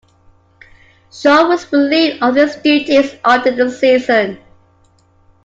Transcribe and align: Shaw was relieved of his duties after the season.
Shaw 1.11 1.47
was 1.47 1.71
relieved 1.71 2.23
of 2.23 2.33
his 2.33 2.55
duties 2.55 3.17
after 3.23 3.51
the 3.55 3.69
season. 3.69 4.39